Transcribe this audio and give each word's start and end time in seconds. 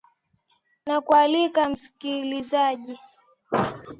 na 0.85 1.01
kualika 1.01 1.69
msikilizaji 1.69 2.99